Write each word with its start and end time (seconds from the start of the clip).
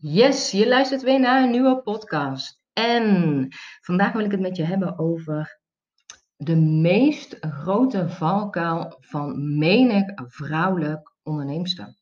Yes, 0.00 0.50
je 0.50 0.68
luistert 0.68 1.02
weer 1.02 1.20
naar 1.20 1.42
een 1.42 1.50
nieuwe 1.50 1.82
podcast. 1.82 2.62
En 2.72 3.48
vandaag 3.80 4.12
wil 4.12 4.24
ik 4.24 4.30
het 4.30 4.40
met 4.40 4.56
je 4.56 4.62
hebben 4.62 4.98
over 4.98 5.60
de 6.36 6.56
meest 6.56 7.36
grote 7.40 8.08
valkuil 8.08 8.96
van 9.00 9.58
menig 9.58 10.04
vrouwelijk 10.14 11.14
onderneemster. 11.22 11.96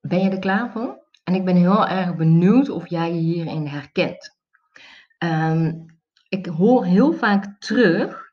Ben 0.00 0.22
je 0.22 0.30
er 0.30 0.38
klaar 0.38 0.72
voor? 0.72 1.08
En 1.24 1.34
ik 1.34 1.44
ben 1.44 1.56
heel 1.56 1.86
erg 1.86 2.16
benieuwd 2.16 2.68
of 2.68 2.88
jij 2.88 3.14
je 3.14 3.20
hierin 3.20 3.66
herkent. 3.66 4.36
Ehm, 5.18 5.72
ik 6.28 6.46
hoor 6.46 6.84
heel 6.84 7.12
vaak 7.12 7.60
terug 7.60 8.32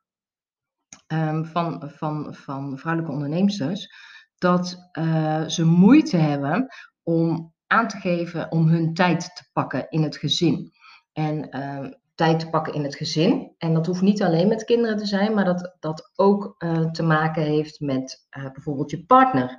um, 1.07 1.45
van, 1.45 1.91
van, 1.95 2.35
van 2.35 2.77
vrouwelijke 2.77 3.15
onderneemsters 3.15 3.93
dat 4.37 4.89
uh, 4.99 5.47
ze 5.47 5.65
moeite 5.65 6.17
hebben 6.17 6.67
om 7.03 7.52
aan 7.73 7.87
te 7.87 7.97
geven 7.97 8.51
om 8.51 8.67
hun 8.67 8.93
tijd 8.93 9.35
te 9.35 9.43
pakken 9.53 9.89
in 9.89 10.03
het 10.03 10.17
gezin. 10.17 10.71
En 11.13 11.57
uh, 11.57 11.91
tijd 12.15 12.39
te 12.39 12.49
pakken 12.49 12.73
in 12.73 12.83
het 12.83 12.95
gezin. 12.95 13.55
En 13.57 13.73
dat 13.73 13.85
hoeft 13.85 14.01
niet 14.01 14.23
alleen 14.23 14.47
met 14.47 14.63
kinderen 14.63 14.97
te 14.97 15.05
zijn, 15.05 15.33
maar 15.33 15.45
dat 15.45 15.75
dat 15.79 16.11
ook 16.15 16.55
uh, 16.57 16.91
te 16.91 17.03
maken 17.03 17.43
heeft 17.43 17.79
met 17.79 18.27
uh, 18.37 18.51
bijvoorbeeld 18.51 18.91
je 18.91 19.05
partner. 19.05 19.57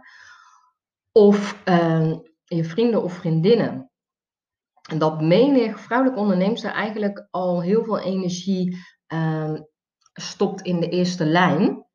Of 1.13 1.61
ehm, 1.65 2.19
je 2.45 2.65
vrienden 2.65 3.03
of 3.03 3.13
vriendinnen. 3.13 3.91
En 4.91 4.99
dat 4.99 5.21
menig 5.21 5.81
vrouwelijke 5.81 6.21
onderneemster 6.21 6.71
eigenlijk 6.71 7.29
al 7.31 7.63
heel 7.63 7.85
veel 7.85 7.99
energie 7.99 8.77
ehm, 9.07 9.61
stopt 10.13 10.63
in 10.63 10.81
de 10.81 10.89
eerste 10.89 11.25
lijn. 11.25 11.87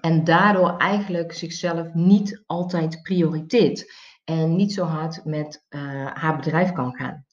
En 0.00 0.24
daardoor 0.24 0.76
eigenlijk 0.76 1.32
zichzelf 1.32 1.94
niet 1.94 2.42
altijd 2.46 3.02
prioriteert 3.02 3.92
en 4.24 4.56
niet 4.56 4.72
zo 4.72 4.84
hard 4.84 5.24
met 5.24 5.64
uh, 5.68 6.06
haar 6.06 6.36
bedrijf 6.36 6.72
kan 6.72 6.94
gaan. 6.94 7.26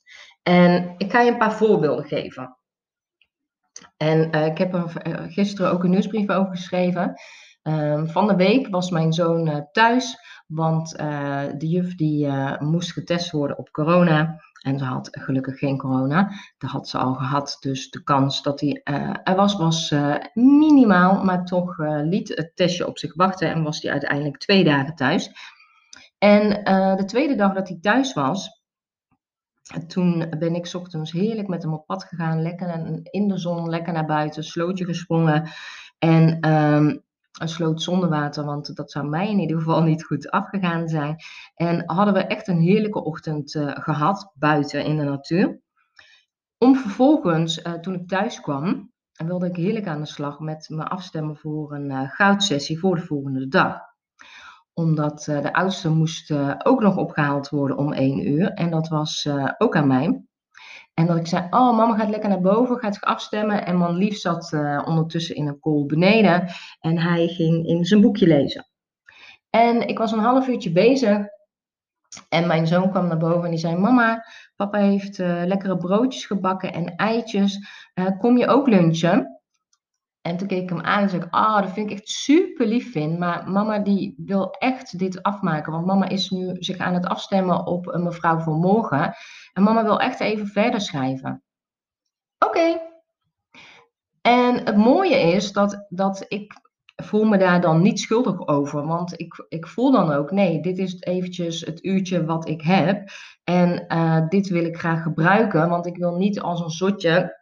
En 0.44 0.94
ik 0.98 1.12
ga 1.12 1.22
je 1.22 1.32
een 1.32 1.38
paar 1.38 1.54
voorbeelden 1.54 2.06
geven. 2.06 2.58
En 3.98 4.36
uh, 4.36 4.46
ik 4.46 4.58
heb 4.58 4.74
er 4.74 4.98
eh, 4.98 5.34
gisteren 5.34 5.72
ook 5.72 5.84
een 5.84 5.90
nieuwsbrief 5.90 6.30
over 6.30 6.52
geschreven. 6.52 7.14
Uh, 7.64 8.02
van 8.06 8.28
de 8.28 8.36
week 8.36 8.68
was 8.68 8.90
mijn 8.90 9.14
zoon 9.14 9.68
thuis, 9.72 10.18
want 10.48 10.90
de 11.58 11.68
juf 11.68 11.96
die 11.96 12.28
moest 12.60 12.92
getest 12.94 13.32
worden 13.32 13.58
op 13.58 13.72
corona. 13.72 14.40
En 14.62 14.80
ze 14.80 14.86
had 14.86 15.08
gelukkig 15.12 15.60
geen 15.60 15.78
corona. 15.78 16.32
Dat 16.58 16.70
had 16.70 16.88
ze 16.88 16.98
al 16.98 17.14
gehad. 17.14 17.58
Dus 17.60 17.90
de 17.90 18.04
kans 18.04 18.42
dat 18.42 18.60
hij 18.60 18.82
er 19.24 19.36
was, 19.36 19.56
was 19.56 19.94
minimaal. 20.34 21.24
Maar 21.24 21.46
toch 21.46 21.78
liet 22.04 22.28
het 22.28 22.52
testje 22.56 22.88
op 22.88 22.98
zich 22.98 23.16
wachten 23.16 23.50
en 23.50 23.64
was 23.64 23.82
hij 23.82 23.92
uiteindelijk 23.92 24.38
twee 24.38 24.64
dagen 24.64 24.96
thuis. 24.96 25.32
En 26.24 26.70
uh, 26.70 26.96
de 26.96 27.06
tweede 27.06 27.36
dag 27.36 27.54
dat 27.54 27.68
hij 27.68 27.78
thuis 27.82 28.14
was, 28.14 28.62
toen 29.88 30.30
ben 30.40 30.56
ik 30.56 30.74
ochtends 30.74 31.12
heerlijk 31.12 31.48
met 31.48 31.64
hem 31.64 31.74
op 31.74 31.86
pad 31.86 32.04
gegaan, 32.04 32.42
lekker 32.42 33.00
in 33.04 33.28
de 33.28 33.38
zon, 33.38 33.70
lekker 33.70 33.94
naar 33.94 34.06
buiten, 34.06 34.44
slootje 34.44 34.86
gesprongen 34.86 35.50
en 35.98 36.52
um, 36.52 37.04
een 37.40 37.50
sloot 37.50 37.82
zonder 37.82 38.10
water, 38.10 38.46
want 38.46 38.76
dat 38.76 38.92
zou 38.92 39.08
mij 39.08 39.30
in 39.30 39.40
ieder 39.40 39.58
geval 39.58 39.84
niet 39.92 40.04
goed 40.04 40.32
afgegaan 40.32 40.88
zijn. 40.88 41.16
En 41.56 41.84
hadden 41.86 42.14
we 42.14 42.20
echt 42.20 42.48
een 42.48 42.62
heerlijke 42.62 43.04
ochtend 43.04 43.56
uh, 43.56 43.72
gehad 43.74 44.32
buiten 44.36 44.86
in 44.86 44.98
de 44.98 45.04
natuur. 45.04 45.60
Om 46.58 46.76
vervolgens, 46.76 47.66
uh, 47.66 47.74
toen 47.74 47.94
ik 47.94 48.08
thuis 48.08 48.42
kwam, 48.42 48.92
wilde 49.26 49.48
ik 49.48 49.56
heerlijk 49.56 49.88
aan 49.88 50.02
de 50.02 50.08
slag 50.08 50.40
met 50.40 50.70
me 50.70 50.88
afstemmen 50.88 51.38
voor 51.38 51.74
een 51.74 52.10
goudsessie 52.10 52.80
voor 52.80 52.96
de 52.96 53.02
volgende 53.02 53.48
dag 53.48 53.91
omdat 54.74 55.28
uh, 55.28 55.42
de 55.42 55.54
oudste 55.54 55.90
moest 55.90 56.32
uh, 56.32 56.56
ook 56.64 56.82
nog 56.82 56.98
opgehaald 56.98 57.50
worden 57.50 57.78
om 57.78 57.94
één 57.94 58.28
uur. 58.28 58.52
En 58.52 58.70
dat 58.70 58.88
was 58.88 59.26
uh, 59.26 59.52
ook 59.58 59.76
aan 59.76 59.88
mij. 59.88 60.22
En 60.94 61.06
dat 61.06 61.18
ik 61.18 61.28
zei, 61.28 61.48
oh 61.50 61.78
mama 61.78 61.98
gaat 61.98 62.10
lekker 62.10 62.30
naar 62.30 62.42
boven, 62.42 62.78
gaat 62.78 62.94
zich 62.94 63.04
afstemmen. 63.04 63.66
En 63.66 63.78
man 63.78 63.96
lief 63.96 64.18
zat 64.18 64.54
ondertussen 64.86 65.36
in 65.36 65.48
een 65.48 65.60
kool 65.60 65.86
beneden. 65.86 66.48
En 66.80 66.98
hij 66.98 67.28
ging 67.28 67.68
in 67.68 67.86
zijn 67.86 68.02
boekje 68.02 68.28
lezen. 68.28 68.66
En 69.50 69.88
ik 69.88 69.98
was 69.98 70.12
een 70.12 70.20
half 70.20 70.48
uurtje 70.48 70.72
bezig. 70.72 71.18
En 72.30 72.48
mijn 72.48 72.68
zoon 72.68 72.90
kwam 72.90 73.08
naar 73.08 73.18
boven 73.18 73.44
en 73.44 73.50
die 73.50 73.60
zei, 73.60 73.76
mama, 73.76 74.26
papa 74.56 74.78
heeft 74.78 75.18
lekkere 75.18 75.78
broodjes 75.78 76.26
gebakken 76.26 76.74
en 76.74 76.96
eitjes. 76.96 77.68
kom 78.20 78.38
je 78.38 78.48
ook 78.48 78.68
lunchen? 78.68 79.41
En 80.22 80.38
toen 80.38 80.48
keek 80.48 80.62
ik 80.62 80.70
hem 80.70 80.82
aan 80.82 81.02
en 81.02 81.10
zei 81.10 81.22
ik, 81.22 81.28
ah, 81.32 81.56
oh, 81.56 81.62
dat 81.62 81.72
vind 81.72 81.92
ik 81.92 81.98
echt 81.98 82.10
super 82.10 82.68
lief, 82.68 82.92
Vin. 82.92 83.18
Maar 83.18 83.50
mama 83.50 83.80
die 83.80 84.14
wil 84.18 84.52
echt 84.52 85.00
dit 85.00 85.24
afmaken. 85.24 85.72
Want 85.72 85.86
mama 85.86 86.10
is 86.10 86.30
nu 86.30 86.56
zich 86.60 86.78
aan 86.78 86.94
het 86.94 87.06
afstemmen 87.06 87.66
op 87.66 87.88
een 87.88 88.04
mevrouw 88.04 88.40
voor 88.40 88.56
morgen. 88.56 89.16
En 89.54 89.64
mama 89.64 89.84
wil 89.84 90.00
echt 90.00 90.20
even 90.20 90.48
verder 90.48 90.82
schrijven. 90.82 91.44
Oké. 92.46 92.82
En 94.22 94.66
het 94.66 94.78
mooie 94.78 95.18
is 95.18 95.52
dat, 95.52 95.86
dat 95.90 96.26
ik 96.28 96.54
voel 96.96 97.26
me 97.26 97.38
daar 97.38 97.62
dan 97.62 97.82
niet 97.82 98.00
schuldig 98.00 98.48
over. 98.48 98.86
Want 98.86 99.20
ik, 99.20 99.46
ik 99.50 99.68
voel 99.68 99.92
dan 99.92 100.12
ook, 100.12 100.32
nee, 100.32 100.62
dit 100.62 100.78
is 100.78 101.02
eventjes 101.02 101.62
het 101.62 101.84
uurtje 101.84 102.26
wat 102.26 102.48
ik 102.48 102.62
heb. 102.62 103.10
En 103.44 103.86
uh, 103.88 104.28
dit 104.28 104.50
wil 104.50 104.66
ik 104.66 104.78
graag 104.78 105.04
gebruiken. 105.04 105.70
Want 105.70 105.86
ik 105.86 105.98
wil 105.98 106.16
niet 106.16 106.40
als 106.40 106.62
een 106.62 106.70
zotje 106.70 107.41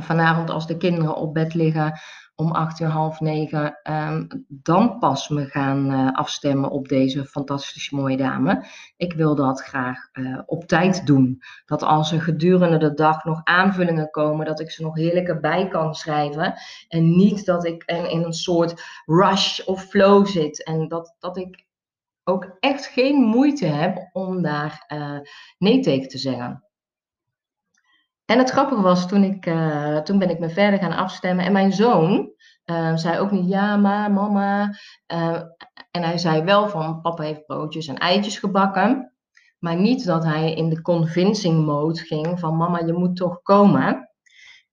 vanavond 0.00 0.50
als 0.50 0.66
de 0.66 0.76
kinderen 0.76 1.16
op 1.16 1.34
bed 1.34 1.54
liggen 1.54 2.00
om 2.34 2.50
acht 2.50 2.80
uur, 2.80 2.88
half 2.88 3.20
negen, 3.20 3.78
um, 3.90 4.44
dan 4.48 4.98
pas 4.98 5.28
me 5.28 5.46
gaan 5.46 5.92
uh, 5.92 6.12
afstemmen 6.12 6.70
op 6.70 6.88
deze 6.88 7.24
fantastische 7.24 7.94
mooie 7.94 8.16
dame. 8.16 8.64
Ik 8.96 9.12
wil 9.12 9.34
dat 9.34 9.62
graag 9.62 9.98
uh, 10.12 10.40
op 10.46 10.64
tijd 10.64 11.06
doen. 11.06 11.42
Dat 11.64 11.82
als 11.82 12.12
er 12.12 12.22
gedurende 12.22 12.78
de 12.78 12.94
dag 12.94 13.24
nog 13.24 13.40
aanvullingen 13.44 14.10
komen, 14.10 14.46
dat 14.46 14.60
ik 14.60 14.70
ze 14.70 14.82
nog 14.82 14.96
heerlijker 14.96 15.40
bij 15.40 15.68
kan 15.68 15.94
schrijven. 15.94 16.54
En 16.88 17.16
niet 17.16 17.44
dat 17.44 17.64
ik 17.64 17.82
in, 17.86 18.10
in 18.10 18.22
een 18.22 18.32
soort 18.32 18.82
rush 19.04 19.60
of 19.60 19.82
flow 19.82 20.26
zit. 20.26 20.64
En 20.64 20.88
dat, 20.88 21.16
dat 21.18 21.36
ik 21.36 21.64
ook 22.24 22.56
echt 22.60 22.86
geen 22.86 23.16
moeite 23.16 23.66
heb 23.66 24.08
om 24.12 24.42
daar 24.42 24.84
uh, 24.94 25.18
nee 25.58 25.80
tegen 25.80 26.08
te 26.08 26.18
zeggen. 26.18 26.64
En 28.32 28.38
het 28.38 28.50
grappige 28.50 28.80
was, 28.82 29.08
toen, 29.08 29.24
ik, 29.24 29.46
uh, 29.46 29.98
toen 29.98 30.18
ben 30.18 30.30
ik 30.30 30.38
me 30.38 30.48
verder 30.48 30.78
gaan 30.78 30.96
afstemmen. 30.96 31.44
En 31.44 31.52
mijn 31.52 31.72
zoon 31.72 32.32
uh, 32.66 32.96
zei 32.96 33.18
ook 33.18 33.30
niet 33.30 33.48
ja, 33.48 33.76
maar 33.76 34.10
mama. 34.12 34.78
Uh, 35.12 35.40
en 35.90 36.02
hij 36.02 36.18
zei 36.18 36.42
wel 36.42 36.68
van 36.68 37.00
papa 37.00 37.22
heeft 37.22 37.46
broodjes 37.46 37.86
en 37.86 37.98
eitjes 37.98 38.38
gebakken. 38.38 39.12
Maar 39.58 39.76
niet 39.76 40.06
dat 40.06 40.24
hij 40.24 40.54
in 40.54 40.68
de 40.68 40.82
convincing 40.82 41.64
mode 41.64 41.98
ging 41.98 42.40
van 42.40 42.56
mama, 42.56 42.78
je 42.78 42.92
moet 42.92 43.16
toch 43.16 43.42
komen. 43.42 44.10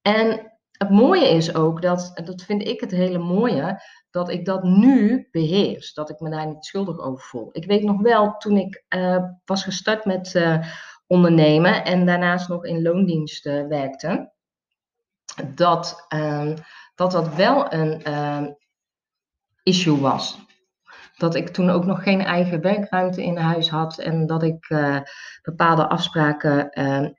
En 0.02 0.58
het 0.72 0.90
mooie 0.90 1.30
is 1.30 1.56
ook 1.56 1.82
dat, 1.82 2.12
en 2.14 2.26
dat 2.26 2.42
vind 2.42 2.68
ik 2.68 2.80
het 2.80 2.92
hele 2.92 3.18
mooie, 3.18 3.82
dat 4.10 4.30
ik 4.30 4.46
dat 4.46 4.64
nu 4.64 5.28
beheers. 5.32 5.94
Dat 5.94 6.10
ik 6.10 6.20
me 6.20 6.30
daar 6.30 6.48
niet 6.48 6.66
schuldig 6.66 7.00
over 7.00 7.24
voel. 7.24 7.50
Ik 7.52 7.66
weet 7.66 7.84
nog 7.84 8.02
wel, 8.02 8.38
toen 8.38 8.58
ik 8.58 8.84
was 9.46 9.64
gestart 9.64 10.06
met 10.06 10.32
ondernemen 11.10 11.86
en 11.86 12.06
daarnaast 12.06 12.50
nog 12.50 12.66
in 12.66 12.82
loondienst 12.82 13.44
werkte, 13.44 14.32
dat, 15.56 16.06
uh, 16.14 16.54
dat 16.96 17.12
dat 17.12 17.36
wel 17.36 17.74
een 17.74 18.02
uh, 18.08 18.48
issue 19.64 20.00
was. 20.00 20.40
Dat 21.18 21.36
ik 21.36 21.50
toen 21.50 21.70
ook 21.70 21.86
nog 21.86 22.04
geen 22.04 22.22
eigen 22.22 22.62
werkruimte 22.62 23.24
in 23.24 23.38
huis 23.38 23.70
had 23.70 23.98
en 23.98 24.26
dat 24.26 24.44
ik 24.44 24.70
uh, 24.70 25.00
bepaalde 25.42 25.88
afspraken 25.88 26.70
ehm, 26.70 27.12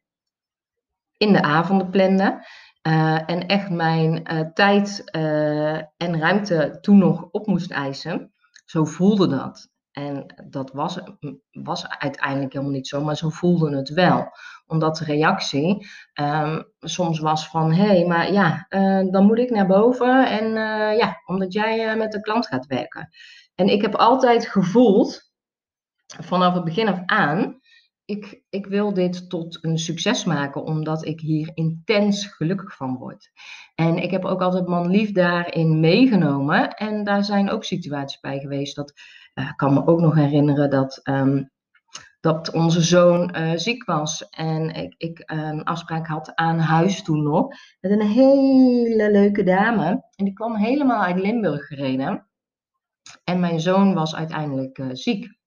in 1.16 1.32
de 1.32 1.42
avonden 1.42 1.90
plande. 1.90 2.46
Uh, 2.82 3.30
en 3.30 3.46
echt 3.46 3.70
mijn 3.70 4.22
tijd 4.54 5.10
en 5.96 6.18
ruimte 6.18 6.78
toen 6.80 6.98
nog 6.98 7.28
op 7.30 7.46
moest 7.46 7.70
eisen. 7.70 8.32
Zo 8.64 8.84
voelde 8.84 9.28
dat. 9.28 9.68
En 9.90 10.42
dat 10.48 10.72
was, 10.72 10.98
was 11.50 11.88
uiteindelijk 11.88 12.52
helemaal 12.52 12.74
niet 12.74 12.88
zo, 12.88 13.04
maar 13.04 13.16
zo 13.16 13.28
voelde 13.28 13.76
het 13.76 13.88
wel. 13.88 14.26
Omdat 14.66 14.96
de 14.96 15.04
reactie 15.04 15.86
um, 16.20 16.64
soms 16.78 17.18
was 17.18 17.48
van, 17.48 17.72
hé, 17.72 17.84
hey, 17.86 18.06
maar 18.06 18.32
ja, 18.32 18.66
uh, 18.68 19.10
dan 19.10 19.26
moet 19.26 19.38
ik 19.38 19.50
naar 19.50 19.66
boven 19.66 20.28
en 20.28 20.44
uh, 20.44 20.98
ja, 20.98 21.22
omdat 21.26 21.52
jij 21.52 21.90
uh, 21.90 21.98
met 21.98 22.12
de 22.12 22.20
klant 22.20 22.46
gaat 22.46 22.66
werken. 22.66 23.08
En 23.54 23.66
ik 23.66 23.82
heb 23.82 23.94
altijd 23.94 24.48
gevoeld, 24.48 25.32
vanaf 26.06 26.54
het 26.54 26.64
begin 26.64 26.88
af 26.88 27.02
aan, 27.06 27.60
ik, 28.04 28.42
ik 28.48 28.66
wil 28.66 28.94
dit 28.94 29.30
tot 29.30 29.64
een 29.64 29.78
succes 29.78 30.24
maken, 30.24 30.62
omdat 30.62 31.04
ik 31.04 31.20
hier 31.20 31.50
intens 31.54 32.26
gelukkig 32.26 32.76
van 32.76 32.96
word. 32.96 33.30
En 33.74 33.96
ik 33.96 34.10
heb 34.10 34.24
ook 34.24 34.40
altijd 34.40 34.66
man 34.66 34.90
lief 34.90 35.12
daarin 35.12 35.80
meegenomen. 35.80 36.74
En 36.74 37.04
daar 37.04 37.24
zijn 37.24 37.50
ook 37.50 37.64
situaties 37.64 38.20
bij 38.20 38.38
geweest 38.38 38.76
dat 38.76 38.92
ik 39.34 39.42
uh, 39.42 39.52
kan 39.56 39.74
me 39.74 39.86
ook 39.86 40.00
nog 40.00 40.14
herinneren 40.14 40.70
dat, 40.70 41.00
um, 41.04 41.50
dat 42.20 42.52
onze 42.52 42.82
zoon 42.82 43.36
uh, 43.36 43.52
ziek 43.54 43.84
was. 43.84 44.28
En 44.28 44.70
ik, 44.70 44.94
ik 44.96 45.22
een 45.24 45.38
ehm, 45.38 45.60
afspraak 45.60 46.06
had 46.06 46.34
aan 46.34 46.58
huis 46.58 47.02
toen 47.02 47.22
nog. 47.22 47.48
Met 47.80 47.92
een 47.92 48.06
hele 48.06 49.10
leuke 49.10 49.42
dame. 49.42 49.86
En 50.16 50.24
die 50.24 50.34
kwam 50.34 50.56
helemaal 50.56 51.02
uit 51.02 51.20
Limburg 51.20 51.66
gereden. 51.66 52.30
En 53.24 53.40
mijn 53.40 53.60
zoon 53.60 53.94
was 53.94 54.14
uiteindelijk 54.14 54.78
uh, 54.78 54.86
ziek. 54.92 55.38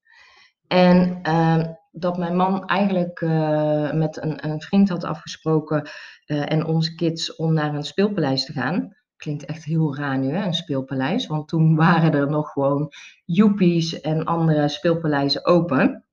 En 0.68 1.20
uh, 1.28 1.66
dat 1.92 2.18
mijn 2.18 2.36
man 2.36 2.66
eigenlijk 2.66 3.22
eh, 3.22 3.92
met 3.92 4.24
een, 4.24 4.50
een, 4.50 4.62
vriend 4.62 4.90
had 4.90 5.04
afgesproken 5.04 5.90
en 6.26 6.66
onze 6.66 6.96
kids 6.96 7.36
om 7.36 7.54
naar 7.54 7.76
een 7.76 7.84
speelpaleis 7.84 8.46
te 8.46 8.54
gaan. 8.54 8.96
Klinkt 9.24 9.46
echt 9.46 9.64
heel 9.64 9.96
raar 9.96 10.18
nu, 10.18 10.32
hè, 10.32 10.46
een 10.46 10.54
speelpaleis. 10.54 11.28
Want 11.28 11.48
toen 11.48 11.76
waren 11.86 12.14
er 12.14 12.30
nog 12.30 12.52
gewoon 12.52 12.92
joepies 13.26 14.02
en 14.02 14.26
andere 14.26 14.68
speelpaleizen 14.68 15.46
open. 15.46 16.06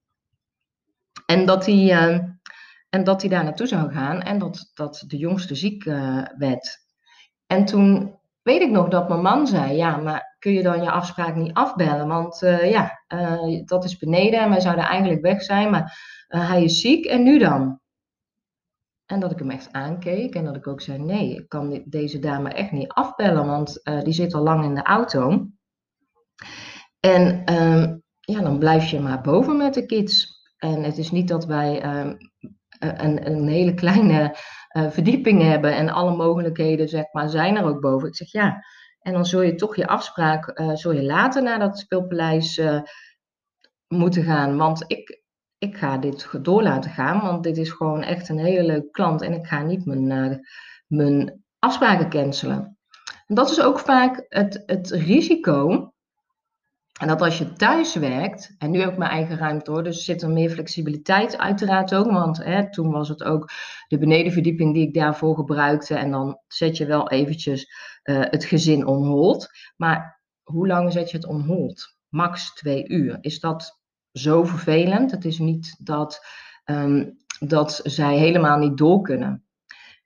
En 1.27 1.47
dat 1.47 1.67
hij, 1.67 1.91
en 2.89 3.05
dat 3.05 3.21
hij 3.21 3.31
daar 3.31 3.45
naartoe 3.45 3.67
zou 3.67 3.93
gaan 3.93 4.23
en 4.23 4.39
dat, 4.39 4.71
dat 4.75 5.05
de 5.07 5.17
jongste 5.17 5.55
ziek 5.55 5.85
werd. 6.37 6.79
En 7.47 7.65
toen 7.65 8.19
weet 8.43 8.61
ik 8.61 8.71
nog 8.71 8.89
dat 8.89 9.09
mijn 9.09 9.23
man 9.23 9.47
zei, 9.47 9.77
ja, 9.77 9.97
maar 9.97 10.37
kun 10.39 10.53
je 10.53 10.63
dan 10.63 10.83
je 10.83 10.91
afspraak 10.91 11.35
niet 11.35 11.55
afbellen? 11.55 12.09
Want 12.09 12.43
uh, 12.43 12.71
ja, 12.71 13.03
uh, 13.09 13.63
dat 13.65 13.85
is 13.85 13.99
beneden 13.99 14.41
en 14.41 14.51
wij 14.51 14.61
zouden 14.61 14.85
eigenlijk 14.85 15.23
weg 15.23 15.43
zijn, 15.43 15.71
maar 15.71 15.99
hij 16.29 16.65
is 16.65 16.81
ziek 16.81 17.05
en 17.05 17.23
nu 17.23 17.39
dan? 17.39 17.81
En 19.11 19.21
dat 19.21 19.31
ik 19.31 19.39
hem 19.39 19.51
echt 19.51 19.73
aankeek 19.73 20.35
en 20.35 20.45
dat 20.45 20.57
ik 20.57 20.67
ook 20.67 20.81
zei, 20.81 20.99
nee, 20.99 21.35
ik 21.35 21.49
kan 21.49 21.83
deze 21.85 22.19
dame 22.19 22.49
echt 22.49 22.71
niet 22.71 22.89
afbellen, 22.89 23.47
want 23.47 23.81
die 24.03 24.13
zit 24.13 24.35
al 24.35 24.43
lang 24.43 24.65
in 24.65 24.75
de 24.75 24.83
auto. 24.83 25.47
En 27.01 27.45
ehm, 27.45 27.97
ja, 28.21 28.41
dan 28.41 28.59
blijf 28.59 28.91
je 28.91 29.01
maar 29.01 29.21
boven 29.21 29.57
met 29.57 29.75
de 29.75 29.87
kids. 29.87 30.39
En 30.57 30.83
het 30.83 30.99
is 30.99 31.11
niet 31.11 31.29
dat 31.29 31.45
wij 31.47 31.81
ehm, 31.81 32.15
een, 32.79 33.27
een 33.27 33.49
hele 33.49 33.75
kleine 33.75 34.37
uh, 34.77 34.91
verdieping 34.91 35.43
hebben 35.43 35.77
en 35.77 35.89
alle 35.89 36.17
mogelijkheden 36.17 36.89
zeg 36.89 37.13
maar, 37.13 37.29
zijn 37.29 37.57
er 37.57 37.65
ook 37.65 37.81
boven. 37.81 38.09
Ik 38.09 38.17
zeg 38.17 38.33
ja, 38.33 38.65
en 39.01 39.13
dan 39.13 39.27
zul 39.27 39.43
je 39.43 39.55
toch 39.55 39.77
je 39.77 39.87
afspraak, 39.87 40.61
uh, 40.61 40.75
zul 40.75 40.93
je 40.93 41.03
later 41.03 41.43
naar 41.43 41.59
dat 41.59 41.79
speelpaleis 41.79 42.61
moeten 43.89 44.23
gaan. 44.23 44.57
Want 44.57 44.85
ik, 44.87 45.20
ik 45.61 45.77
ga 45.77 45.99
dit 45.99 46.29
door 46.43 46.63
laten 46.63 46.91
gaan, 46.91 47.21
want 47.21 47.43
dit 47.43 47.57
is 47.57 47.71
gewoon 47.71 48.03
echt 48.03 48.29
een 48.29 48.39
hele 48.39 48.63
leuke 48.63 48.91
klant 48.91 49.23
en 49.23 49.33
ik 49.33 49.47
ga 49.47 49.63
niet 49.63 49.85
mijn, 49.85 50.49
mijn 50.87 51.45
afspraken 51.59 52.11
cancelen. 52.11 52.79
En 53.27 53.35
dat 53.35 53.51
is 53.51 53.61
ook 53.63 53.79
vaak 53.79 54.27
het, 54.29 54.63
het 54.67 54.91
risico 54.91 55.93
en 57.01 57.09
dat 57.09 57.21
als 57.21 57.39
je 57.39 57.53
thuis 57.53 57.95
werkt, 57.95 58.55
en 58.59 58.71
nu 58.71 58.81
heb 58.81 58.91
ik 58.91 58.99
mijn 58.99 59.11
eigen 59.11 59.37
ruimte 59.37 59.71
hoor, 59.71 59.83
dus 59.83 60.05
zit 60.05 60.23
er 60.23 60.31
meer 60.31 60.51
flexibiliteit 60.51 61.39
uiteraard 61.39 61.95
ook. 61.95 62.11
Want 62.11 62.45
hè, 62.45 62.71
toen 62.71 62.91
was 62.91 63.09
het 63.09 63.23
ook 63.23 63.51
de 63.89 63.99
benedenverdieping 63.99 64.75
die 64.75 64.87
ik 64.87 64.95
daarvoor 64.95 65.35
gebruikte. 65.35 65.95
En 65.95 66.11
dan 66.11 66.41
zet 66.47 66.77
je 66.77 66.87
wel 66.87 67.11
eventjes 67.11 67.73
uh, 68.05 68.21
het 68.21 68.45
gezin 68.45 68.87
on 68.87 69.07
hold. 69.07 69.49
Maar 69.77 70.21
hoe 70.43 70.67
lang 70.67 70.93
zet 70.93 71.11
je 71.11 71.17
het 71.17 71.27
on 71.27 71.41
hold? 71.41 71.97
Max 72.09 72.55
twee 72.55 72.89
uur. 72.89 73.19
Is 73.21 73.41
dat 73.41 73.80
zo 74.13 74.45
vervelend? 74.45 75.11
Het 75.11 75.25
is 75.25 75.39
niet 75.39 75.77
dat, 75.79 76.27
um, 76.65 77.17
dat 77.39 77.81
zij 77.85 78.17
helemaal 78.17 78.59
niet 78.59 78.79
door 78.79 79.01
kunnen. 79.01 79.45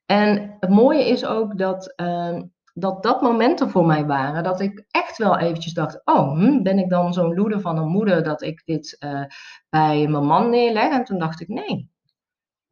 En 0.07 0.57
het 0.61 0.71
mooie 0.71 1.09
is 1.09 1.25
ook 1.25 1.59
dat 1.59 1.93
um, 1.97 2.55
dat 2.75 3.03
dat 3.03 3.23
momenten 3.23 3.71
voor 3.71 3.87
mij 3.87 4.07
waren 4.07 4.43
dat 4.43 4.61
ik 4.61 4.85
echt 4.91 5.17
wel 5.19 5.39
eventjes 5.39 5.73
dacht, 5.73 6.01
oh, 6.05 6.33
hm, 6.39 6.63
ben 6.63 6.79
ik 6.79 6.89
dan 6.89 7.13
zo'n 7.13 7.35
loeder 7.35 7.61
van 7.61 7.79
een 7.79 7.89
moeder 7.89 8.23
dat 8.23 8.43
ik 8.43 8.63
dit 8.65 8.97
uh, 9.01 9.25
bij 9.69 10.09
mijn 10.09 10.27
man 10.27 10.51
neerleg? 10.51 10.93
En 10.93 11.05
toen 11.05 11.19
dacht 11.19 11.41
ik, 11.41 11.49
nee. 11.49 11.93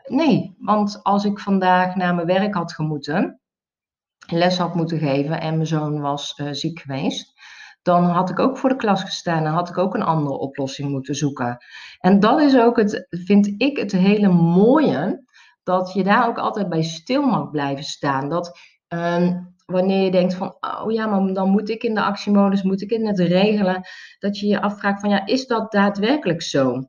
Nee, 0.06 0.56
want 0.58 1.02
als 1.02 1.24
ik 1.24 1.38
vandaag 1.38 1.94
naar 1.94 2.14
mijn 2.14 2.26
werk 2.26 2.54
had 2.54 2.72
gemoeten, 2.72 3.40
les 4.26 4.58
had 4.58 4.74
moeten 4.74 4.98
geven 4.98 5.40
en 5.40 5.54
mijn 5.54 5.66
zoon 5.66 6.00
was 6.00 6.38
uh, 6.38 6.52
ziek 6.52 6.80
geweest, 6.80 7.32
dan 7.82 8.04
had 8.04 8.30
ik 8.30 8.38
ook 8.38 8.58
voor 8.58 8.68
de 8.68 8.76
klas 8.76 9.02
gestaan 9.02 9.44
en 9.44 9.52
had 9.52 9.68
ik 9.68 9.78
ook 9.78 9.94
een 9.94 10.02
andere 10.02 10.38
oplossing 10.38 10.90
moeten 10.90 11.14
zoeken. 11.14 11.64
En 11.98 12.20
dat 12.20 12.40
is 12.40 12.58
ook 12.58 12.76
het, 12.76 13.06
vind 13.08 13.54
ik, 13.56 13.76
het 13.76 13.92
hele 13.92 14.28
mooie, 14.28 15.24
dat 15.62 15.92
je 15.92 16.02
daar 16.02 16.28
ook 16.28 16.38
altijd 16.38 16.68
bij 16.68 16.82
stil 16.82 17.22
mag 17.22 17.50
blijven 17.50 17.84
staan. 17.84 18.28
Dat 18.28 18.58
uh, 18.88 19.30
wanneer 19.66 20.04
je 20.04 20.10
denkt 20.10 20.34
van, 20.34 20.56
oh 20.60 20.92
ja, 20.92 21.06
maar 21.06 21.34
dan 21.34 21.50
moet 21.50 21.68
ik 21.68 21.82
in 21.82 21.94
de 21.94 22.02
actiemodus, 22.02 22.62
moet 22.62 22.82
ik 22.82 22.90
in 22.90 23.06
het 23.06 23.18
regelen, 23.18 23.80
dat 24.18 24.38
je 24.38 24.46
je 24.46 24.60
afvraagt 24.60 25.00
van, 25.00 25.10
ja, 25.10 25.26
is 25.26 25.46
dat 25.46 25.72
daadwerkelijk 25.72 26.42
zo? 26.42 26.86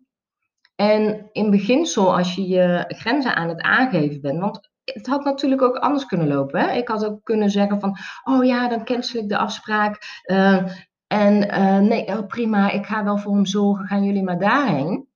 En 0.76 1.30
in 1.32 1.52
beginsel, 1.52 2.16
als 2.16 2.36
je 2.36 2.48
je 2.48 2.86
grenzen 2.88 3.36
aan 3.36 3.50
het 3.50 3.62
aangeven 3.62 4.22
bent, 4.22 4.40
want 4.40 4.72
het 4.84 5.08
had 5.08 5.24
natuurlijk 5.24 5.62
ook 5.62 5.78
anders 5.78 6.06
kunnen 6.06 6.28
lopen. 6.28 6.60
Hè? 6.60 6.72
Ik 6.72 6.88
had 6.88 7.06
ook 7.06 7.24
kunnen 7.24 7.50
zeggen 7.50 7.80
van, 7.80 7.98
oh 8.24 8.46
ja, 8.46 8.68
dan 8.68 8.86
cancel 8.86 9.20
ik 9.20 9.30
de 9.30 9.38
afspraak. 9.38 10.22
Uh, 10.26 10.72
en 11.08 11.48
uh, 11.48 11.80
nee, 11.80 12.08
oh 12.08 12.28
prima, 12.28 12.72
ik 12.72 12.86
ga 12.86 13.04
wel 13.04 13.18
voor 13.18 13.36
hem 13.36 13.46
zorgen, 13.46 13.88
gaan 13.88 14.04
jullie 14.04 14.24
maar 14.24 14.40
daarheen. 14.40 15.08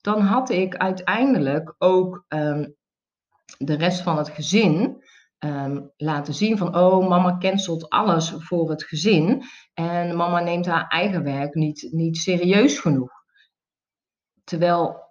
Dan 0.00 0.20
had 0.20 0.50
ik 0.50 0.76
uiteindelijk 0.76 1.74
ook 1.78 2.24
um, 2.28 2.74
de 3.58 3.74
rest 3.74 4.00
van 4.00 4.18
het 4.18 4.28
gezin 4.28 5.02
um, 5.38 5.90
laten 5.96 6.34
zien 6.34 6.58
van, 6.58 6.76
oh, 6.76 7.08
mama 7.08 7.38
cancelt 7.38 7.88
alles 7.88 8.34
voor 8.36 8.70
het 8.70 8.84
gezin 8.84 9.42
en 9.74 10.16
mama 10.16 10.40
neemt 10.40 10.66
haar 10.66 10.86
eigen 10.88 11.22
werk 11.22 11.54
niet, 11.54 11.88
niet 11.90 12.16
serieus 12.16 12.78
genoeg. 12.78 13.10
Terwijl 14.44 15.02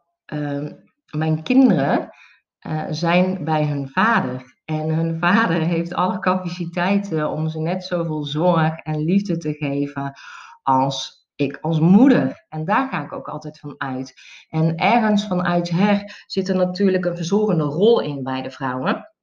mijn 1.12 1.44
kinderen 1.44 2.09
uh, 2.68 2.83
zijn 2.89 3.44
bij 3.44 3.65
hun 3.65 3.89
vader 3.89 4.54
en 4.65 4.89
hun 4.89 5.19
vader 5.19 5.62
heeft 5.62 5.94
alle 5.94 6.19
capaciteiten 6.19 7.30
om 7.30 7.50
ze 7.50 7.60
net 7.60 7.83
zoveel 7.83 8.24
zorg 8.24 8.77
en 8.77 9.04
liefde 9.04 9.38
te 9.38 9.54
geven 9.54 10.13
als 10.62 11.27
ik 11.36 11.57
als 11.62 11.80
moeder. 11.80 12.45
En 12.50 12.65
daar 12.65 12.89
ga 12.89 13.04
ik 13.04 13.13
ook 13.13 13.27
altijd 13.27 13.60
van 13.60 13.75
uit. 13.77 14.13
En 14.50 14.75
ergens 14.75 15.27
vanuit 15.27 15.69
her 15.69 16.24
zit 16.25 16.50
er 16.50 16.56
natuurlijk 16.56 17.06
een 17.06 17.15
verzorgende 17.15 17.63
rol 17.63 18.01
in 18.01 18.24
bij 18.24 18.42
de 18.42 18.51
vrouwen. 18.51 19.13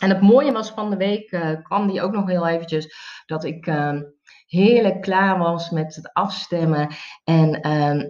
En 0.00 0.08
het 0.08 0.20
mooie 0.20 0.52
was 0.52 0.70
van 0.70 0.90
de 0.90 0.96
week, 0.96 1.32
uh, 1.32 1.62
kwam 1.62 1.86
die 1.86 2.02
ook 2.02 2.12
nog 2.12 2.26
heel 2.26 2.46
eventjes, 2.46 2.94
dat 3.26 3.44
ik 3.44 3.66
uh, 3.66 4.00
heerlijk 4.46 5.00
klaar 5.00 5.38
was 5.38 5.70
met 5.70 5.94
het 5.94 6.12
afstemmen 6.12 6.94
en 7.24 7.66
uh, 7.66 8.04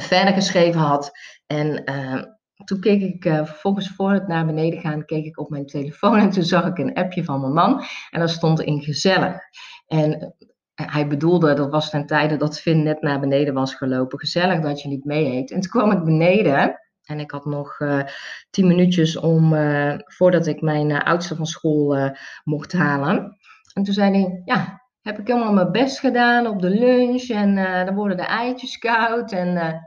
verder 0.00 0.34
geschreven 0.34 0.80
had. 0.80 1.10
En 1.46 1.84
ehm, 1.84 2.24
toen 2.68 2.80
keek 2.80 3.02
ik 3.02 3.24
uh, 3.24 3.44
vervolgens 3.44 3.88
voor 3.88 4.12
het 4.12 4.28
naar 4.28 4.46
beneden 4.46 4.80
gaan, 4.80 5.04
keek 5.04 5.24
ik 5.24 5.38
op 5.38 5.50
mijn 5.50 5.66
telefoon 5.66 6.18
en 6.22 6.30
toen 6.30 6.42
zag 6.42 6.66
ik 6.66 6.78
een 6.78 6.94
appje 6.94 7.24
van 7.24 7.40
mijn 7.40 7.52
man 7.52 7.82
en 8.10 8.18
daar 8.18 8.28
stond 8.28 8.60
in 8.60 8.82
gezellig. 8.82 9.36
En 9.86 10.34
eh, 10.74 10.86
hij 10.92 11.06
bedoelde, 11.06 11.54
dat 11.54 11.70
was 11.70 11.90
ten 11.90 12.06
tijde 12.06 12.36
dat 12.36 12.60
Finn 12.60 12.82
net 12.82 13.02
naar 13.02 13.20
beneden 13.20 13.54
was 13.54 13.74
gelopen, 13.74 14.18
gezellig 14.18 14.60
dat 14.60 14.82
je 14.82 14.88
niet 14.88 15.04
mee 15.04 15.26
eet. 15.26 15.50
En 15.50 15.60
toen 15.60 15.70
kwam 15.70 15.92
ik 15.92 16.04
beneden 16.04 16.80
en 17.02 17.20
ik 17.20 17.30
had 17.30 17.44
nog 17.44 17.80
uh, 17.80 18.02
tien 18.50 18.66
minuutjes 18.66 19.16
om, 19.16 19.54
voordat 20.04 20.46
ik 20.46 20.60
mijn 20.60 21.02
oudste 21.02 21.36
van 21.36 21.46
school 21.46 22.10
mocht 22.44 22.72
halen. 22.72 23.38
En 23.74 23.82
toen 23.82 23.94
zei 23.94 24.10
hij, 24.10 24.42
ja, 24.44 24.82
heb 25.02 25.18
ik 25.18 25.26
helemaal 25.26 25.52
mijn 25.52 25.72
best 25.72 25.98
gedaan 25.98 26.46
op 26.46 26.60
de 26.60 26.70
lunch. 26.70 27.28
En 27.28 27.54
dan 27.86 27.94
worden 27.94 28.16
de 28.16 28.22
eitjes 28.22 28.78
koud. 28.78 29.32
En, 29.32 29.80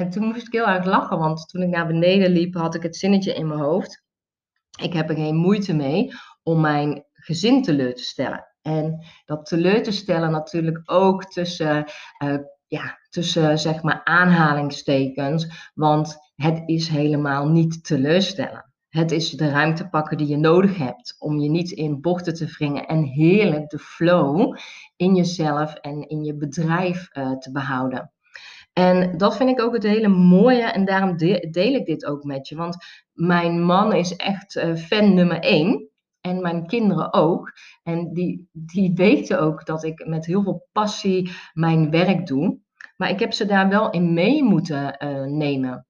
en 0.00 0.10
toen 0.10 0.24
moest 0.24 0.46
ik 0.46 0.52
heel 0.52 0.68
erg 0.68 0.84
lachen, 0.84 1.18
want 1.18 1.48
toen 1.48 1.62
ik 1.62 1.68
naar 1.68 1.86
beneden 1.86 2.30
liep, 2.30 2.54
had 2.54 2.74
ik 2.74 2.82
het 2.82 2.96
zinnetje 2.96 3.34
in 3.34 3.46
mijn 3.46 3.60
hoofd. 3.60 4.04
Ik 4.82 4.92
heb 4.92 5.08
er 5.08 5.14
geen 5.14 5.36
moeite 5.36 5.74
mee 5.74 6.12
om 6.42 6.60
mijn 6.60 7.04
gezin 7.12 7.62
teleur 7.62 7.94
te 7.94 8.02
stellen. 8.02 8.46
En 8.62 9.04
dat 9.24 9.46
teleur 9.46 9.82
te 9.82 9.90
stellen 9.90 10.30
natuurlijk 10.30 10.82
ook 10.84 11.24
tussen 11.24 11.84
ja, 12.66 12.98
tussen 13.08 13.58
zeg 13.58 13.82
maar 13.82 14.00
aanhalingstekens, 14.04 15.70
want 15.74 16.16
het 16.34 16.62
is 16.66 16.88
helemaal 16.88 17.48
niet 17.48 17.84
teleurstellen. 17.84 18.72
Het 18.88 19.10
is 19.10 19.30
de 19.30 19.50
ruimte 19.50 19.88
pakken 19.88 20.16
die 20.16 20.26
je 20.26 20.36
nodig 20.36 20.76
hebt 20.76 21.16
om 21.18 21.38
je 21.38 21.50
niet 21.50 21.70
in 21.70 22.00
bochten 22.00 22.34
te 22.34 22.46
wringen 22.46 22.86
en 22.86 23.02
heerlijk 23.02 23.70
de 23.70 23.78
flow 23.78 24.56
in 24.96 25.14
jezelf 25.14 25.74
en 25.74 26.08
in 26.08 26.24
je 26.24 26.34
bedrijf 26.34 27.08
uh, 27.12 27.32
te 27.32 27.52
behouden. 27.52 28.12
En 28.72 29.16
dat 29.18 29.36
vind 29.36 29.50
ik 29.50 29.60
ook 29.60 29.72
het 29.72 29.82
hele 29.82 30.08
mooie 30.08 30.64
en 30.64 30.84
daarom 30.84 31.16
deel 31.50 31.74
ik 31.74 31.86
dit 31.86 32.06
ook 32.06 32.24
met 32.24 32.48
je. 32.48 32.56
Want 32.56 32.76
mijn 33.12 33.62
man 33.62 33.92
is 33.92 34.16
echt 34.16 34.56
uh, 34.56 34.74
fan 34.74 35.14
nummer 35.14 35.38
één. 35.40 35.88
En 36.20 36.40
mijn 36.40 36.66
kinderen 36.66 37.12
ook. 37.12 37.52
En 37.82 38.12
die, 38.12 38.48
die 38.52 38.92
weten 38.94 39.40
ook 39.40 39.66
dat 39.66 39.84
ik 39.84 40.06
met 40.06 40.26
heel 40.26 40.42
veel 40.42 40.68
passie 40.72 41.30
mijn 41.52 41.90
werk 41.90 42.26
doe. 42.26 42.58
Maar 42.96 43.10
ik 43.10 43.20
heb 43.20 43.32
ze 43.32 43.46
daar 43.46 43.68
wel 43.68 43.90
in 43.90 44.12
mee 44.12 44.42
moeten 44.42 44.96
uh, 44.98 45.24
nemen. 45.24 45.86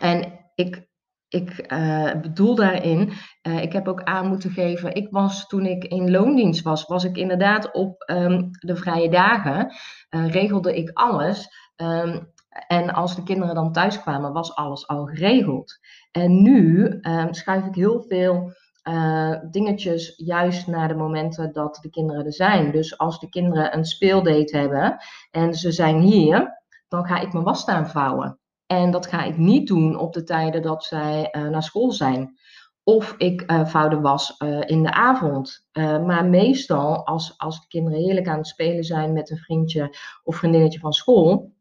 En 0.00 0.40
ik, 0.54 0.88
ik 1.28 1.72
uh, 1.72 2.20
bedoel 2.20 2.54
daarin, 2.54 3.12
ik 3.42 3.72
heb 3.72 3.88
ook 3.88 4.02
aan 4.02 4.28
moeten 4.28 4.50
geven, 4.50 4.94
ik 4.94 5.08
was 5.10 5.46
toen 5.46 5.66
ik 5.66 5.84
in 5.84 6.10
loondienst 6.10 6.62
was, 6.62 6.84
was 6.84 7.04
ik 7.04 7.16
inderdaad 7.16 7.72
op 7.72 8.10
um, 8.10 8.50
de 8.50 8.76
vrije 8.76 9.08
dagen, 9.08 9.74
regelde 10.08 10.76
ik 10.76 10.90
alles. 10.92 11.48
Um, 11.76 12.32
en 12.66 12.92
als 12.92 13.14
de 13.14 13.22
kinderen 13.22 13.54
dan 13.54 13.72
thuis 13.72 14.00
kwamen, 14.00 14.32
was 14.32 14.54
alles 14.54 14.88
al 14.88 15.04
geregeld. 15.04 15.78
En 16.10 16.42
nu 16.42 16.84
um, 17.02 17.34
schuif 17.34 17.66
ik 17.66 17.74
heel 17.74 18.04
veel 18.08 18.52
uh, 18.88 19.36
dingetjes 19.50 20.12
juist 20.16 20.66
naar 20.66 20.88
de 20.88 20.94
momenten 20.94 21.52
dat 21.52 21.78
de 21.82 21.90
kinderen 21.90 22.24
er 22.24 22.32
zijn. 22.32 22.70
Dus 22.70 22.98
als 22.98 23.20
de 23.20 23.28
kinderen 23.28 23.76
een 23.76 23.84
speeldate 23.84 24.56
hebben 24.56 24.96
en 25.30 25.54
ze 25.54 25.72
zijn 25.72 26.00
hier, 26.00 26.62
dan 26.88 27.06
ga 27.06 27.20
ik 27.20 27.32
mijn 27.32 27.44
was 27.44 27.60
staan 27.60 27.88
vouwen. 27.88 28.38
En 28.66 28.90
dat 28.90 29.06
ga 29.06 29.24
ik 29.24 29.36
niet 29.36 29.66
doen 29.66 29.98
op 29.98 30.12
de 30.12 30.22
tijden 30.22 30.62
dat 30.62 30.84
zij 30.84 31.28
uh, 31.32 31.48
naar 31.48 31.62
school 31.62 31.92
zijn. 31.92 32.38
Of 32.82 33.14
ik 33.18 33.50
uh, 33.50 33.66
vouw 33.66 33.88
de 33.88 34.00
was 34.00 34.36
in 34.66 34.82
de 34.82 34.92
avond. 34.92 35.68
maar 36.06 36.24
meestal, 36.24 37.06
als, 37.06 37.38
als 37.38 37.60
de 37.60 37.66
kinderen 37.68 37.98
heerlijk 37.98 38.28
aan 38.28 38.38
het 38.38 38.46
spelen 38.46 38.84
zijn 38.84 39.12
met 39.12 39.30
een 39.30 39.36
vriendje 39.36 39.96
of 40.22 40.36
vriendinnetje 40.36 40.78
van 40.78 40.92
school, 40.92 41.53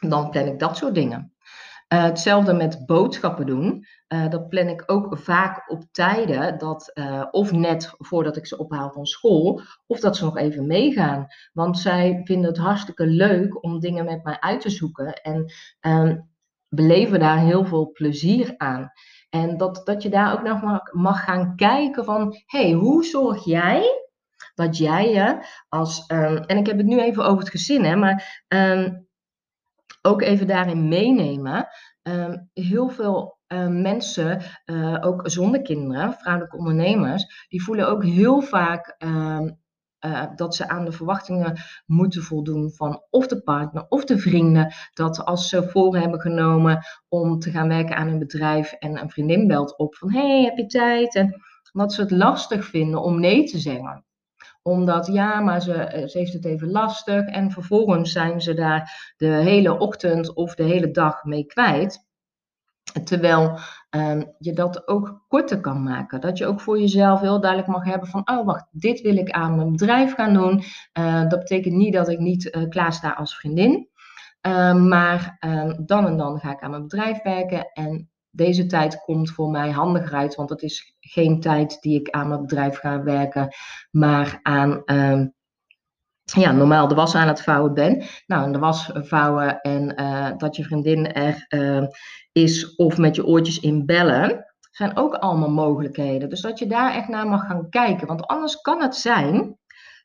dan 0.00 0.30
plan 0.30 0.46
ik 0.46 0.58
dat 0.58 0.76
soort 0.76 0.94
dingen. 0.94 1.34
Uh, 1.88 2.02
hetzelfde 2.02 2.52
met 2.52 2.86
boodschappen 2.86 3.46
doen. 3.46 3.86
Uh, 4.08 4.28
dat 4.28 4.48
plan 4.48 4.68
ik 4.68 4.82
ook 4.86 5.18
vaak 5.18 5.70
op 5.70 5.82
tijden 5.90 6.58
dat, 6.58 6.90
uh, 6.94 7.24
of 7.30 7.52
net 7.52 7.94
voordat 7.98 8.36
ik 8.36 8.46
ze 8.46 8.58
ophaal 8.58 8.90
van 8.90 9.06
school, 9.06 9.60
of 9.86 10.00
dat 10.00 10.16
ze 10.16 10.24
nog 10.24 10.36
even 10.36 10.66
meegaan. 10.66 11.26
Want 11.52 11.78
zij 11.78 12.20
vinden 12.24 12.50
het 12.50 12.58
hartstikke 12.58 13.06
leuk 13.06 13.64
om 13.64 13.80
dingen 13.80 14.04
met 14.04 14.24
mij 14.24 14.40
uit 14.40 14.60
te 14.60 14.70
zoeken 14.70 15.12
en 15.12 15.52
um, 15.80 16.30
beleven 16.68 17.20
daar 17.20 17.38
heel 17.38 17.64
veel 17.64 17.92
plezier 17.92 18.54
aan. 18.56 18.92
En 19.30 19.56
dat, 19.56 19.80
dat 19.84 20.02
je 20.02 20.08
daar 20.08 20.32
ook 20.32 20.42
nog 20.42 20.62
mag, 20.62 20.92
mag 20.92 21.24
gaan 21.24 21.56
kijken 21.56 22.04
van, 22.04 22.34
hey, 22.46 22.72
hoe 22.72 23.04
zorg 23.04 23.44
jij 23.44 24.02
dat 24.54 24.76
jij 24.76 25.10
je 25.10 25.46
als, 25.68 26.04
um, 26.12 26.36
en 26.36 26.56
ik 26.56 26.66
heb 26.66 26.76
het 26.76 26.86
nu 26.86 27.00
even 27.00 27.24
over 27.24 27.38
het 27.38 27.50
gezin, 27.50 27.84
hè, 27.84 27.96
maar 27.96 28.44
um, 28.48 29.03
ook 30.06 30.22
even 30.22 30.46
daarin 30.46 30.88
meenemen. 30.88 31.68
Um, 32.02 32.50
heel 32.52 32.88
veel 32.88 33.38
uh, 33.48 33.68
mensen, 33.68 34.40
uh, 34.66 34.96
ook 35.00 35.20
zonder 35.24 35.62
kinderen, 35.62 36.14
vrouwelijke 36.14 36.56
ondernemers, 36.56 37.46
die 37.48 37.62
voelen 37.62 37.88
ook 37.88 38.04
heel 38.04 38.40
vaak 38.40 38.94
um, 38.98 39.62
uh, 40.06 40.24
dat 40.34 40.54
ze 40.54 40.68
aan 40.68 40.84
de 40.84 40.92
verwachtingen 40.92 41.58
moeten 41.86 42.22
voldoen 42.22 42.72
van 42.72 43.02
of 43.10 43.26
de 43.26 43.42
partner 43.42 43.86
of 43.88 44.04
de 44.04 44.18
vrienden. 44.18 44.74
Dat 44.92 45.24
als 45.24 45.48
ze 45.48 45.68
voor 45.68 45.96
hebben 45.96 46.20
genomen 46.20 46.84
om 47.08 47.38
te 47.38 47.50
gaan 47.50 47.68
werken 47.68 47.96
aan 47.96 48.08
een 48.08 48.18
bedrijf 48.18 48.72
en 48.72 49.00
een 49.00 49.10
vriendin 49.10 49.46
belt 49.46 49.78
op 49.78 49.94
van 49.94 50.12
hey, 50.12 50.42
heb 50.42 50.56
je 50.56 50.66
tijd? 50.66 51.14
En 51.14 51.42
dat 51.72 51.92
ze 51.92 52.00
het 52.00 52.10
lastig 52.10 52.64
vinden 52.64 53.02
om 53.02 53.20
nee 53.20 53.44
te 53.44 53.58
zeggen 53.58 54.04
omdat 54.68 55.06
ja, 55.06 55.40
maar 55.40 55.62
ze, 55.62 55.72
eh, 55.72 56.06
ze 56.06 56.18
heeft 56.18 56.32
het 56.32 56.44
even 56.44 56.70
lastig. 56.70 57.26
En 57.26 57.50
vervolgens 57.50 58.12
zijn 58.12 58.40
ze 58.40 58.54
daar 58.54 59.12
de 59.16 59.26
hele 59.26 59.78
ochtend 59.78 60.34
of 60.34 60.54
de 60.54 60.62
hele 60.62 60.90
dag 60.90 61.24
mee 61.24 61.44
kwijt. 61.44 62.06
Terwijl 63.04 63.58
um, 63.90 64.34
je 64.38 64.52
dat 64.52 64.88
ook 64.88 65.24
korter 65.28 65.60
kan 65.60 65.82
maken. 65.82 66.20
Dat 66.20 66.38
je 66.38 66.46
ook 66.46 66.60
voor 66.60 66.80
jezelf 66.80 67.20
heel 67.20 67.40
duidelijk 67.40 67.70
mag 67.70 67.84
hebben 67.84 68.08
van, 68.08 68.30
oh 68.30 68.46
wacht, 68.46 68.66
dit 68.70 69.00
wil 69.00 69.16
ik 69.16 69.30
aan 69.30 69.56
mijn 69.56 69.70
bedrijf 69.70 70.14
gaan 70.14 70.32
doen. 70.32 70.62
Uh, 70.98 71.28
dat 71.28 71.38
betekent 71.38 71.74
niet 71.74 71.92
dat 71.92 72.08
ik 72.08 72.18
niet 72.18 72.56
uh, 72.56 72.68
klaar 72.68 72.92
sta 72.92 73.10
als 73.10 73.36
vriendin. 73.36 73.88
Uh, 74.46 74.74
maar 74.74 75.36
ehm, 75.38 75.84
dan 75.86 76.06
en 76.06 76.16
dan 76.16 76.38
ga 76.38 76.52
ik 76.52 76.60
aan 76.60 76.70
mijn 76.70 76.82
bedrijf 76.82 77.22
werken. 77.22 77.72
En 77.72 78.10
deze 78.34 78.66
tijd 78.66 79.00
komt 79.04 79.30
voor 79.30 79.50
mij 79.50 79.70
handiger 79.70 80.14
uit, 80.14 80.34
want 80.34 80.50
het 80.50 80.62
is 80.62 80.96
geen 81.00 81.40
tijd 81.40 81.80
die 81.80 82.00
ik 82.00 82.10
aan 82.10 82.28
mijn 82.28 82.40
bedrijf 82.40 82.78
ga 82.78 83.02
werken, 83.02 83.54
maar 83.90 84.38
aan 84.42 84.82
uh, 84.86 85.26
ja, 86.22 86.52
normaal 86.52 86.88
de 86.88 86.94
was 86.94 87.14
aan 87.14 87.28
het 87.28 87.42
vouwen 87.42 87.74
ben. 87.74 88.04
Nou, 88.26 88.52
de 88.52 88.58
was 88.58 88.90
vouwen 88.92 89.60
en 89.60 90.00
uh, 90.00 90.30
dat 90.36 90.56
je 90.56 90.64
vriendin 90.64 91.12
er 91.12 91.46
uh, 91.48 91.86
is 92.32 92.74
of 92.76 92.98
met 92.98 93.16
je 93.16 93.26
oortjes 93.26 93.60
in 93.60 93.86
bellen, 93.86 94.54
zijn 94.70 94.96
ook 94.96 95.14
allemaal 95.14 95.50
mogelijkheden. 95.50 96.28
Dus 96.28 96.40
dat 96.40 96.58
je 96.58 96.66
daar 96.66 96.94
echt 96.94 97.08
naar 97.08 97.26
mag 97.26 97.46
gaan 97.46 97.68
kijken, 97.68 98.06
want 98.06 98.26
anders 98.26 98.60
kan 98.60 98.82
het 98.82 98.96
zijn 98.96 99.58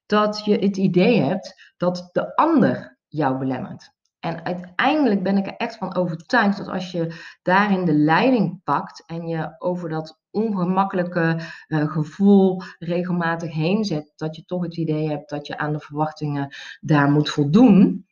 dat 0.05 0.45
je 0.45 0.57
het 0.57 0.77
idee 0.77 1.21
hebt 1.21 1.73
dat 1.77 2.09
de 2.11 2.35
ander 2.35 2.97
jou 3.07 3.37
belemmert. 3.37 3.91
En 4.19 4.45
uiteindelijk 4.45 5.23
ben 5.23 5.37
ik 5.37 5.47
er 5.47 5.55
echt 5.55 5.77
van 5.77 5.95
overtuigd 5.95 6.57
dat 6.57 6.67
als 6.67 6.91
je 6.91 7.15
daarin 7.41 7.85
de 7.85 7.93
leiding 7.93 8.63
pakt 8.63 9.03
en 9.05 9.27
je 9.27 9.55
over 9.57 9.89
dat 9.89 10.19
ongemakkelijke 10.31 11.39
uh, 11.67 11.91
gevoel 11.91 12.61
regelmatig 12.79 13.53
heen 13.53 13.83
zet, 13.83 14.13
dat 14.15 14.35
je 14.35 14.45
toch 14.45 14.63
het 14.63 14.77
idee 14.77 15.09
hebt 15.09 15.29
dat 15.29 15.47
je 15.47 15.57
aan 15.57 15.73
de 15.73 15.79
verwachtingen 15.79 16.55
daar 16.79 17.11
moet 17.11 17.29
voldoen. 17.29 18.07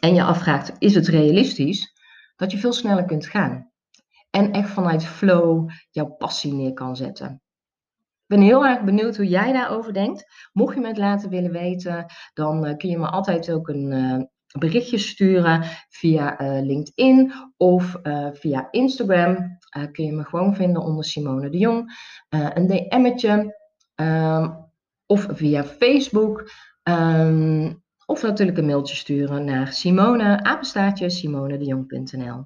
En 0.00 0.14
je 0.14 0.22
afvraagt, 0.22 0.72
is 0.78 0.94
het 0.94 1.06
realistisch? 1.06 1.92
Dat 2.36 2.52
je 2.52 2.58
veel 2.58 2.72
sneller 2.72 3.04
kunt 3.04 3.26
gaan. 3.26 3.70
En 4.30 4.52
echt 4.52 4.70
vanuit 4.70 5.04
flow 5.04 5.70
jouw 5.90 6.06
passie 6.06 6.52
neer 6.52 6.72
kan 6.72 6.96
zetten. 6.96 7.42
Ik 7.96 8.36
ben 8.36 8.40
heel 8.40 8.66
erg 8.66 8.82
benieuwd 8.82 9.16
hoe 9.16 9.28
jij 9.28 9.52
daarover 9.52 9.92
denkt. 9.92 10.48
Mocht 10.52 10.74
je 10.74 10.80
me 10.80 10.86
het 10.86 10.98
laten 10.98 11.30
willen 11.30 11.52
weten, 11.52 12.06
dan 12.34 12.66
uh, 12.66 12.76
kun 12.76 12.88
je 12.90 12.98
me 12.98 13.06
altijd 13.06 13.50
ook 13.52 13.68
een, 13.68 13.90
uh, 13.92 14.22
berichtjes 14.58 15.08
sturen 15.08 15.62
via 15.88 16.40
uh, 16.40 16.66
LinkedIn 16.66 17.32
of 17.56 17.96
uh, 18.02 18.28
via 18.32 18.68
Instagram. 18.70 19.58
Uh, 19.76 19.84
kun 19.92 20.04
je 20.04 20.12
me 20.12 20.24
gewoon 20.24 20.54
vinden 20.54 20.82
onder 20.82 21.04
Simone 21.04 21.50
de 21.50 21.58
Jong. 21.58 21.92
een 22.28 22.66
DM'tje 22.66 23.56
um, 23.94 24.66
of 25.06 25.26
via 25.30 25.64
Facebook. 25.64 26.50
Um, 26.82 27.82
of 28.06 28.22
natuurlijk 28.22 28.58
een 28.58 28.66
mailtje 28.66 28.96
sturen 28.96 29.44
naar 29.44 29.72
Simone, 29.72 30.42
apenstaartje 30.42 31.10
simonedejong.nl. 31.10 32.44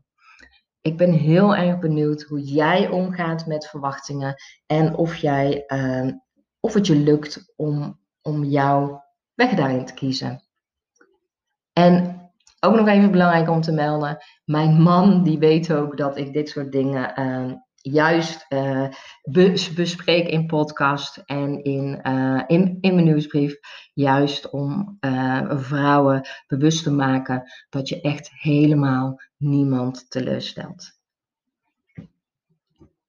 Ik 0.80 0.96
ben 0.96 1.12
heel 1.12 1.56
erg 1.56 1.78
benieuwd 1.78 2.22
hoe 2.22 2.40
jij 2.40 2.88
omgaat 2.88 3.46
met 3.46 3.66
verwachtingen 3.66 4.34
en 4.66 4.94
of, 4.94 5.16
jij, 5.16 5.66
of 6.60 6.74
het 6.74 6.86
je 6.86 6.96
lukt 6.96 7.52
om, 7.56 8.00
om 8.22 8.44
jouw 8.44 9.04
weg 9.34 9.54
daarin 9.54 9.84
te 9.84 9.94
kiezen. 9.94 10.42
En 11.72 12.20
ook 12.60 12.74
nog 12.74 12.88
even 12.88 13.10
belangrijk 13.10 13.50
om 13.50 13.60
te 13.60 13.72
melden, 13.72 14.24
mijn 14.44 14.82
man 14.82 15.22
die 15.22 15.38
weet 15.38 15.72
ook 15.72 15.96
dat 15.96 16.16
ik 16.18 16.32
dit 16.32 16.48
soort 16.48 16.72
dingen 16.72 17.20
uh, 17.20 17.52
juist 17.74 18.46
uh, 18.48 18.88
bespreek 19.74 20.28
in 20.28 20.46
podcast 20.46 21.16
en 21.16 21.62
in, 21.62 22.00
uh, 22.02 22.42
in, 22.46 22.78
in 22.80 22.94
mijn 22.94 23.06
nieuwsbrief. 23.06 23.58
Juist 23.94 24.50
om 24.50 24.98
vrouwen 25.48 26.28
bewust 26.46 26.82
te 26.82 26.92
maken 26.92 27.42
dat 27.68 27.88
je 27.88 28.00
echt 28.00 28.30
helemaal 28.32 29.20
niemand 29.36 30.10
teleurstelt. 30.10 31.01